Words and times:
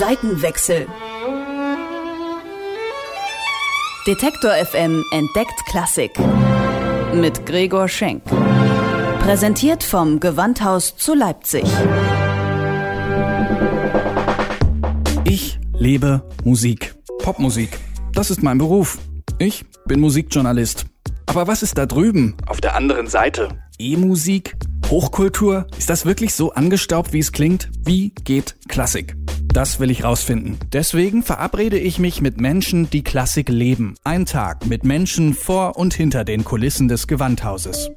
Seitenwechsel. 0.00 0.86
Detektor 4.06 4.52
FM 4.52 5.04
entdeckt 5.12 5.66
Klassik. 5.66 6.12
Mit 7.12 7.44
Gregor 7.44 7.86
Schenk. 7.86 8.22
Präsentiert 9.18 9.84
vom 9.84 10.18
Gewandhaus 10.18 10.96
zu 10.96 11.12
Leipzig. 11.12 11.64
Ich 15.24 15.60
lebe 15.74 16.26
Musik. 16.44 16.94
Popmusik. 17.18 17.78
Das 18.14 18.30
ist 18.30 18.42
mein 18.42 18.56
Beruf. 18.56 18.96
Ich 19.38 19.66
bin 19.84 20.00
Musikjournalist. 20.00 20.86
Aber 21.26 21.46
was 21.46 21.62
ist 21.62 21.76
da 21.76 21.84
drüben? 21.84 22.38
Auf 22.46 22.62
der 22.62 22.74
anderen 22.74 23.06
Seite. 23.06 23.48
E-Musik? 23.78 24.56
Hochkultur? 24.88 25.66
Ist 25.76 25.90
das 25.90 26.06
wirklich 26.06 26.34
so 26.34 26.54
angestaubt, 26.54 27.12
wie 27.12 27.18
es 27.18 27.32
klingt? 27.32 27.68
Wie 27.84 28.14
geht 28.24 28.56
Klassik? 28.66 29.19
Das 29.52 29.80
will 29.80 29.90
ich 29.90 30.04
rausfinden. 30.04 30.58
Deswegen 30.72 31.22
verabrede 31.22 31.78
ich 31.78 31.98
mich 31.98 32.20
mit 32.20 32.40
Menschen, 32.40 32.88
die 32.88 33.02
Klassik 33.02 33.48
leben. 33.48 33.96
Ein 34.04 34.24
Tag 34.24 34.66
mit 34.66 34.84
Menschen 34.84 35.34
vor 35.34 35.76
und 35.76 35.92
hinter 35.92 36.24
den 36.24 36.44
Kulissen 36.44 36.86
des 36.86 37.08
Gewandhauses. 37.08 37.90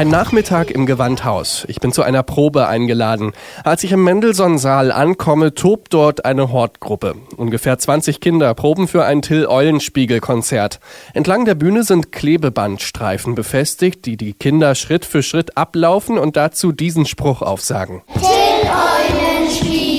Ein 0.00 0.08
Nachmittag 0.08 0.70
im 0.70 0.86
Gewandhaus. 0.86 1.66
Ich 1.68 1.78
bin 1.78 1.92
zu 1.92 2.02
einer 2.02 2.22
Probe 2.22 2.66
eingeladen. 2.66 3.32
Als 3.64 3.84
ich 3.84 3.92
im 3.92 4.02
Mendelssohn-Saal 4.02 4.92
ankomme, 4.92 5.52
tobt 5.52 5.92
dort 5.92 6.24
eine 6.24 6.50
Hortgruppe. 6.50 7.16
Ungefähr 7.36 7.78
20 7.78 8.18
Kinder 8.18 8.54
proben 8.54 8.88
für 8.88 9.04
ein 9.04 9.20
Till-Eulenspiegel-Konzert. 9.20 10.80
Entlang 11.12 11.44
der 11.44 11.54
Bühne 11.54 11.84
sind 11.84 12.12
Klebebandstreifen 12.12 13.34
befestigt, 13.34 14.06
die 14.06 14.16
die 14.16 14.32
Kinder 14.32 14.74
Schritt 14.74 15.04
für 15.04 15.22
Schritt 15.22 15.58
ablaufen 15.58 16.16
und 16.16 16.34
dazu 16.34 16.72
diesen 16.72 17.04
Spruch 17.04 17.42
aufsagen. 17.42 18.00
Till 19.60 19.89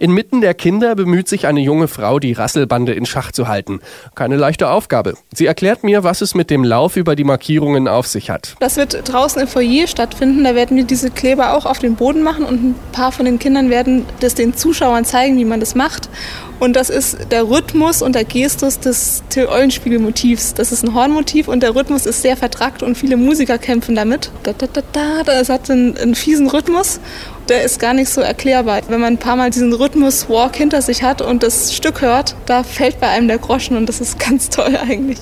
Inmitten 0.00 0.40
der 0.40 0.54
Kinder 0.54 0.94
bemüht 0.94 1.28
sich 1.28 1.46
eine 1.46 1.60
junge 1.60 1.88
Frau, 1.88 2.18
die 2.18 2.32
Rasselbande 2.32 2.92
in 2.92 3.06
Schach 3.06 3.32
zu 3.32 3.48
halten. 3.48 3.80
Keine 4.14 4.36
leichte 4.36 4.68
Aufgabe. 4.68 5.14
Sie 5.32 5.46
erklärt 5.46 5.84
mir, 5.84 6.04
was 6.04 6.20
es 6.20 6.34
mit 6.34 6.50
dem 6.50 6.64
Lauf 6.64 6.96
über 6.96 7.16
die 7.16 7.24
Markierungen 7.24 7.88
auf 7.88 8.06
sich 8.06 8.30
hat. 8.30 8.56
Das 8.60 8.76
wird 8.76 9.08
draußen 9.08 9.40
im 9.40 9.48
Foyer 9.48 9.86
stattfinden. 9.86 10.44
Da 10.44 10.54
werden 10.54 10.76
wir 10.76 10.84
diese 10.84 11.10
Kleber 11.10 11.56
auch 11.56 11.66
auf 11.66 11.78
den 11.78 11.94
Boden 11.94 12.22
machen 12.22 12.44
und 12.44 12.62
ein 12.62 12.74
paar 12.92 13.12
von 13.12 13.24
den 13.24 13.38
Kindern 13.38 13.70
werden 13.70 14.04
das 14.20 14.34
den 14.34 14.54
Zuschauern 14.54 15.04
zeigen, 15.04 15.38
wie 15.38 15.44
man 15.44 15.60
das 15.60 15.74
macht. 15.74 16.08
Und 16.60 16.76
das 16.76 16.88
ist 16.88 17.30
der 17.30 17.48
Rhythmus 17.48 18.00
und 18.00 18.14
der 18.14 18.24
Gestus 18.24 18.78
des 18.78 19.22
Till-Eulenspiegel-Motivs. 19.28 20.54
Das 20.54 20.72
ist 20.72 20.84
ein 20.84 20.94
Hornmotiv 20.94 21.48
und 21.48 21.62
der 21.62 21.74
Rhythmus 21.74 22.06
ist 22.06 22.22
sehr 22.22 22.36
vertrackt 22.36 22.82
und 22.82 22.96
viele 22.96 23.16
Musiker 23.16 23.58
kämpfen 23.58 23.94
damit. 23.94 24.30
Da, 24.44 24.52
da, 24.52 24.66
da, 24.66 24.82
da. 24.92 25.22
Das 25.24 25.48
hat 25.48 25.70
einen, 25.70 25.96
einen 25.96 26.14
fiesen 26.14 26.48
Rhythmus. 26.48 27.00
Der 27.48 27.62
ist 27.62 27.78
gar 27.78 27.92
nicht 27.92 28.08
so 28.08 28.22
erklärbar. 28.22 28.80
Wenn 28.88 29.00
man 29.00 29.14
ein 29.14 29.18
paar 29.18 29.36
Mal 29.36 29.50
diesen 29.50 29.72
Rhythmus-Walk 29.72 30.56
hinter 30.56 30.80
sich 30.80 31.02
hat 31.02 31.20
und 31.20 31.42
das 31.42 31.74
Stück 31.74 32.00
hört, 32.00 32.36
da 32.46 32.62
fällt 32.62 33.00
bei 33.00 33.08
einem 33.08 33.28
der 33.28 33.38
Groschen 33.38 33.76
und 33.76 33.86
das 33.86 34.00
ist 34.00 34.18
ganz 34.18 34.48
toll 34.48 34.76
eigentlich. 34.76 35.18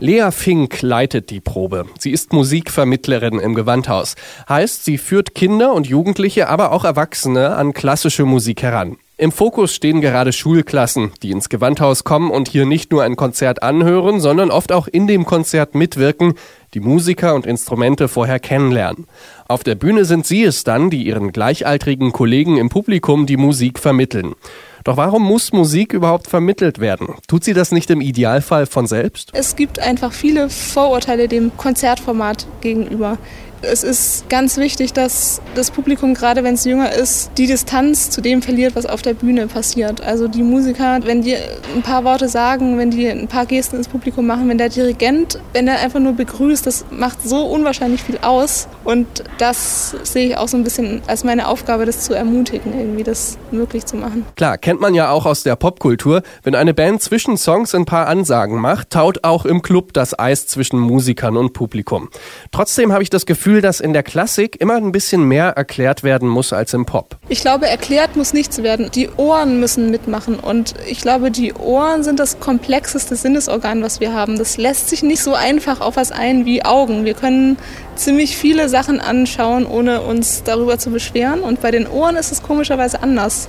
Lea 0.00 0.30
Fink 0.30 0.80
leitet 0.82 1.30
die 1.30 1.40
Probe. 1.40 1.86
Sie 1.98 2.12
ist 2.12 2.32
Musikvermittlerin 2.32 3.40
im 3.40 3.54
Gewandhaus. 3.54 4.14
Heißt, 4.48 4.84
sie 4.84 4.96
führt 4.96 5.34
Kinder 5.34 5.72
und 5.72 5.88
Jugendliche, 5.88 6.48
aber 6.48 6.70
auch 6.70 6.84
Erwachsene 6.84 7.56
an 7.56 7.72
klassische 7.72 8.24
Musik 8.24 8.62
heran. 8.62 8.96
Im 9.20 9.32
Fokus 9.32 9.74
stehen 9.74 10.00
gerade 10.00 10.32
Schulklassen, 10.32 11.10
die 11.24 11.32
ins 11.32 11.48
Gewandhaus 11.48 12.04
kommen 12.04 12.30
und 12.30 12.46
hier 12.46 12.66
nicht 12.66 12.92
nur 12.92 13.02
ein 13.02 13.16
Konzert 13.16 13.64
anhören, 13.64 14.20
sondern 14.20 14.52
oft 14.52 14.70
auch 14.70 14.86
in 14.86 15.08
dem 15.08 15.24
Konzert 15.24 15.74
mitwirken, 15.74 16.34
die 16.72 16.78
Musiker 16.78 17.34
und 17.34 17.44
Instrumente 17.44 18.06
vorher 18.06 18.38
kennenlernen. 18.38 19.08
Auf 19.48 19.64
der 19.64 19.74
Bühne 19.74 20.04
sind 20.04 20.24
sie 20.24 20.44
es 20.44 20.62
dann, 20.62 20.88
die 20.88 21.02
ihren 21.02 21.32
gleichaltrigen 21.32 22.12
Kollegen 22.12 22.58
im 22.58 22.68
Publikum 22.68 23.26
die 23.26 23.36
Musik 23.36 23.80
vermitteln. 23.80 24.36
Doch 24.84 24.96
warum 24.96 25.24
muss 25.24 25.52
Musik 25.52 25.92
überhaupt 25.92 26.28
vermittelt 26.28 26.78
werden? 26.78 27.16
Tut 27.26 27.42
sie 27.42 27.54
das 27.54 27.72
nicht 27.72 27.90
im 27.90 28.00
Idealfall 28.00 28.66
von 28.66 28.86
selbst? 28.86 29.30
Es 29.32 29.56
gibt 29.56 29.80
einfach 29.80 30.12
viele 30.12 30.48
Vorurteile 30.48 31.26
dem 31.26 31.56
Konzertformat 31.56 32.46
gegenüber. 32.60 33.18
Es 33.60 33.82
ist 33.82 34.28
ganz 34.28 34.56
wichtig, 34.56 34.92
dass 34.92 35.40
das 35.56 35.72
Publikum, 35.72 36.14
gerade 36.14 36.44
wenn 36.44 36.54
es 36.54 36.64
jünger 36.64 36.92
ist, 36.92 37.32
die 37.36 37.46
Distanz 37.46 38.08
zu 38.08 38.20
dem 38.20 38.40
verliert, 38.40 38.76
was 38.76 38.86
auf 38.86 39.02
der 39.02 39.14
Bühne 39.14 39.48
passiert. 39.48 40.00
Also 40.00 40.28
die 40.28 40.44
Musiker, 40.44 41.00
wenn 41.02 41.22
die 41.22 41.34
ein 41.74 41.82
paar 41.82 42.04
Worte 42.04 42.28
sagen, 42.28 42.78
wenn 42.78 42.90
die 42.90 43.08
ein 43.08 43.26
paar 43.26 43.46
Gesten 43.46 43.76
ins 43.76 43.88
Publikum 43.88 44.26
machen, 44.26 44.48
wenn 44.48 44.58
der 44.58 44.68
Dirigent, 44.68 45.40
wenn 45.52 45.66
der 45.66 45.80
einfach 45.80 45.98
nur 45.98 46.12
begrüßt, 46.12 46.66
das 46.66 46.84
macht 46.90 47.22
so 47.22 47.46
unwahrscheinlich 47.46 48.02
viel 48.02 48.18
aus. 48.22 48.68
Und 48.84 49.24
das 49.38 49.96
sehe 50.04 50.28
ich 50.28 50.36
auch 50.36 50.46
so 50.46 50.56
ein 50.56 50.62
bisschen 50.62 51.02
als 51.08 51.24
meine 51.24 51.48
Aufgabe, 51.48 51.84
das 51.84 52.02
zu 52.02 52.14
ermutigen, 52.14 52.78
irgendwie 52.78 53.02
das 53.02 53.38
möglich 53.50 53.86
zu 53.86 53.96
machen. 53.96 54.24
Klar, 54.36 54.56
kennt 54.56 54.80
man 54.80 54.94
ja 54.94 55.10
auch 55.10 55.26
aus 55.26 55.42
der 55.42 55.56
Popkultur. 55.56 56.22
Wenn 56.44 56.54
eine 56.54 56.74
Band 56.74 57.02
zwischen 57.02 57.36
Songs 57.36 57.74
ein 57.74 57.86
paar 57.86 58.06
Ansagen 58.06 58.60
macht, 58.60 58.90
taut 58.90 59.24
auch 59.24 59.44
im 59.44 59.62
Club 59.62 59.94
das 59.94 60.16
Eis 60.16 60.46
zwischen 60.46 60.78
Musikern 60.78 61.36
und 61.36 61.54
Publikum. 61.54 62.08
Trotzdem 62.52 62.92
habe 62.92 63.02
ich 63.02 63.10
das 63.10 63.26
Gefühl, 63.26 63.47
dass 63.48 63.80
in 63.80 63.92
der 63.92 64.02
Klassik 64.02 64.60
immer 64.60 64.74
ein 64.74 64.92
bisschen 64.92 65.24
mehr 65.24 65.48
erklärt 65.48 66.02
werden 66.02 66.28
muss 66.28 66.52
als 66.52 66.74
im 66.74 66.84
Pop. 66.84 67.16
Ich 67.28 67.40
glaube, 67.40 67.66
erklärt 67.66 68.14
muss 68.14 68.32
nichts 68.32 68.62
werden. 68.62 68.90
Die 68.94 69.08
Ohren 69.16 69.58
müssen 69.58 69.90
mitmachen. 69.90 70.38
Und 70.38 70.74
ich 70.86 71.00
glaube, 71.00 71.30
die 71.30 71.54
Ohren 71.54 72.04
sind 72.04 72.20
das 72.20 72.40
komplexeste 72.40 73.16
Sinnesorgan, 73.16 73.82
was 73.82 74.00
wir 74.00 74.12
haben. 74.12 74.38
Das 74.38 74.58
lässt 74.58 74.90
sich 74.90 75.02
nicht 75.02 75.22
so 75.22 75.34
einfach 75.34 75.80
auf 75.80 75.96
was 75.96 76.12
ein 76.12 76.44
wie 76.44 76.64
Augen. 76.64 77.04
Wir 77.04 77.14
können 77.14 77.56
ziemlich 77.96 78.36
viele 78.36 78.68
Sachen 78.68 79.00
anschauen, 79.00 79.66
ohne 79.66 80.02
uns 80.02 80.42
darüber 80.44 80.78
zu 80.78 80.90
beschweren. 80.90 81.40
Und 81.40 81.62
bei 81.62 81.70
den 81.70 81.86
Ohren 81.86 82.16
ist 82.16 82.30
es 82.30 82.42
komischerweise 82.42 83.02
anders. 83.02 83.48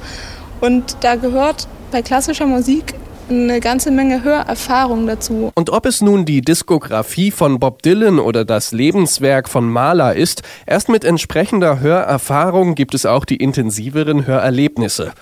Und 0.61 0.97
da 1.01 1.15
gehört 1.15 1.67
bei 1.91 2.01
klassischer 2.01 2.45
Musik 2.45 2.93
eine 3.29 3.59
ganze 3.59 3.91
Menge 3.91 4.23
Hörerfahrung 4.23 5.07
dazu. 5.07 5.51
Und 5.55 5.69
ob 5.69 5.85
es 5.85 6.01
nun 6.01 6.25
die 6.25 6.41
Diskografie 6.41 7.31
von 7.31 7.59
Bob 7.59 7.81
Dylan 7.81 8.19
oder 8.19 8.45
das 8.45 8.71
Lebenswerk 8.71 9.49
von 9.49 9.69
Mahler 9.69 10.15
ist, 10.15 10.43
erst 10.65 10.89
mit 10.89 11.03
entsprechender 11.03 11.79
Hörerfahrung 11.79 12.75
gibt 12.75 12.93
es 12.93 13.05
auch 13.05 13.25
die 13.25 13.37
intensiveren 13.37 14.25
Hörerlebnisse. 14.25 15.13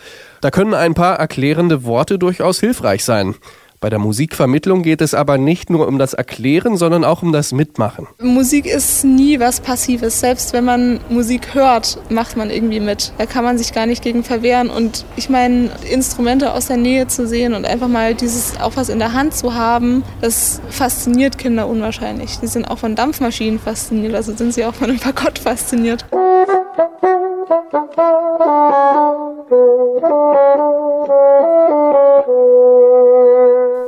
Da 0.41 0.51
können 0.51 0.73
ein 0.73 0.93
paar 0.93 1.15
erklärende 1.17 1.83
Worte 1.83 2.19
durchaus 2.19 2.59
hilfreich 2.59 3.03
sein. 3.03 3.35
Bei 3.79 3.91
der 3.91 3.99
Musikvermittlung 3.99 4.81
geht 4.81 5.01
es 5.01 5.13
aber 5.13 5.37
nicht 5.37 5.69
nur 5.69 5.87
um 5.87 5.99
das 5.99 6.15
Erklären, 6.15 6.77
sondern 6.77 7.03
auch 7.03 7.21
um 7.21 7.31
das 7.31 7.51
Mitmachen. 7.51 8.07
Musik 8.19 8.65
ist 8.65 9.03
nie 9.03 9.39
was 9.39 9.59
Passives. 9.59 10.19
Selbst 10.19 10.51
wenn 10.53 10.65
man 10.65 10.99
Musik 11.09 11.53
hört, 11.53 11.99
macht 12.09 12.37
man 12.37 12.49
irgendwie 12.49 12.79
mit. 12.79 13.13
Da 13.19 13.27
kann 13.27 13.43
man 13.43 13.59
sich 13.59 13.73
gar 13.73 13.85
nicht 13.85 14.01
gegen 14.01 14.23
verwehren. 14.23 14.71
Und 14.71 15.05
ich 15.15 15.29
meine, 15.29 15.69
Instrumente 15.91 16.53
aus 16.53 16.67
der 16.67 16.77
Nähe 16.77 17.07
zu 17.07 17.27
sehen 17.27 17.53
und 17.53 17.65
einfach 17.65 17.87
mal 17.87 18.15
dieses 18.15 18.59
auch 18.59 18.75
was 18.75 18.89
in 18.89 18.97
der 18.97 19.13
Hand 19.13 19.35
zu 19.35 19.53
haben, 19.53 20.03
das 20.21 20.59
fasziniert 20.69 21.37
Kinder 21.37 21.67
unwahrscheinlich. 21.67 22.39
Die 22.39 22.47
sind 22.47 22.65
auch 22.65 22.79
von 22.79 22.95
Dampfmaschinen 22.95 23.59
fasziniert, 23.59 24.15
also 24.15 24.35
sind 24.35 24.55
sie 24.55 24.65
auch 24.65 24.73
von 24.73 24.89
einem 24.89 24.99
Fagott 24.99 25.37
fasziniert. 25.37 26.03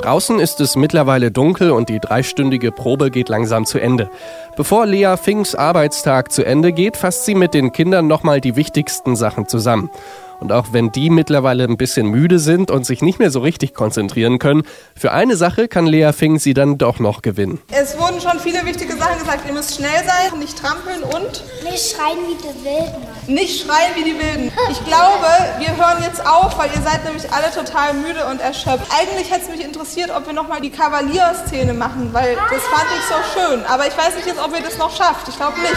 Draußen 0.10 0.40
ist 0.40 0.60
es 0.60 0.76
mittlerweile 0.76 1.30
dunkel 1.30 1.70
und 1.70 1.88
die 1.88 2.00
dreistündige 2.00 2.72
Probe 2.72 3.12
geht 3.12 3.30
langsam 3.30 3.68
zu 3.68 3.78
Ende. 3.78 4.10
Bevor 4.58 4.88
Lea 4.88 5.18
Finks 5.22 5.54
Arbeitstag 5.54 6.32
zu 6.32 6.44
Ende 6.44 6.74
geht, 6.74 6.98
fasst 6.98 7.26
sie 7.26 7.36
mit 7.36 7.54
den 7.54 7.72
Kindern 7.72 8.08
nochmal 8.08 8.42
die 8.42 8.56
wichtigsten 8.56 9.16
Sachen 9.16 9.48
zusammen. 9.48 9.92
Und 10.40 10.52
auch 10.54 10.68
wenn 10.72 10.92
die 10.92 11.10
mittlerweile 11.10 11.66
ein 11.66 11.76
bisschen 11.78 12.08
müde 12.08 12.40
sind 12.40 12.72
und 12.72 12.86
sich 12.86 13.02
nicht 13.02 13.20
mehr 13.20 13.30
so 13.30 13.42
richtig 13.42 13.74
konzentrieren 13.74 14.40
können, 14.40 14.64
für 14.96 15.12
eine 15.12 15.36
Sache 15.36 15.68
kann 15.68 15.86
Lea 15.86 16.12
Fink 16.14 16.40
sie 16.40 16.54
dann 16.54 16.78
doch 16.78 17.00
noch 17.00 17.22
gewinnen. 17.22 17.60
Es 17.72 18.00
wurden 18.00 18.22
schon 18.22 18.40
viele 18.40 18.66
wichtige 18.66 18.96
Sachen 18.96 19.20
gesagt. 19.20 19.42
Ihr 19.48 19.54
müsst 19.54 19.76
schnell 19.76 19.90
sein, 20.06 20.40
nicht 20.40 20.58
trampeln 20.58 21.04
und 21.04 21.44
Nicht 21.70 21.92
schreien 21.96 22.18
wie 22.28 22.36
die 22.36 22.66
Wilden. 22.66 23.36
nicht 23.36 23.66
schreien 23.66 23.92
wie 23.96 24.04
die 24.04 24.18
Wilden. 24.18 24.52
Ich 24.72 24.84
glaube, 24.86 25.28
wir 25.60 25.76
hören 25.76 26.02
jetzt 26.04 26.26
auf, 26.26 26.58
weil 26.58 26.70
ihr 26.74 26.82
seid 26.82 27.04
nämlich 27.04 27.26
alle 27.34 27.52
total 27.54 27.94
müde 27.96 28.26
und 28.32 28.40
erschöpft. 28.40 28.88
Eigentlich 28.98 29.30
hätte 29.32 29.44
es 29.44 29.50
mich 29.50 29.66
interessiert, 29.66 30.10
ob 30.16 30.26
wir 30.26 30.34
nochmal 30.34 30.62
die 30.62 30.70
Kavalierszene 30.72 31.74
machen, 31.74 32.10
weil 32.14 32.36
das 32.36 32.64
fand 32.64 32.88
ich 32.98 33.04
so 33.08 33.40
schön. 33.40 33.66
Aber 33.66 33.88
ich 33.88 33.98
weiß 33.98 34.16
nicht 34.16 34.28
jetzt, 34.28 34.40
ob 34.42 34.54
ihr 34.56 34.64
das 34.64 34.78
noch 34.78 34.96
schafft. 34.96 35.28
Ich 35.28 35.36
glaube 35.36 35.60
nicht. 35.60 35.76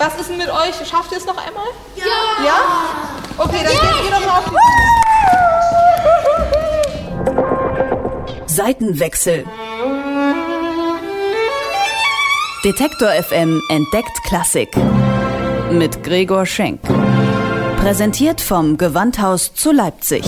Was 0.00 0.18
ist 0.18 0.30
denn 0.30 0.38
mit 0.38 0.48
euch? 0.48 0.74
Schafft 0.88 1.12
ihr 1.12 1.18
es 1.18 1.26
noch 1.26 1.36
einmal? 1.36 1.66
Ja! 1.94 2.06
Ja? 2.42 2.58
Okay, 3.36 3.58
dann 3.62 3.70
geht 3.70 4.04
ihr 4.06 4.10
doch 4.10 4.24
mal 4.24 4.38
auf 4.38 4.44
die 8.46 8.50
Seitenwechsel. 8.50 9.44
Detektor 12.64 13.10
FM 13.10 13.60
entdeckt 13.68 14.22
Klassik. 14.26 14.74
Mit 15.70 16.02
Gregor 16.02 16.46
Schenk. 16.46 16.80
Präsentiert 17.82 18.40
vom 18.40 18.78
Gewandhaus 18.78 19.52
zu 19.52 19.70
Leipzig. 19.70 20.24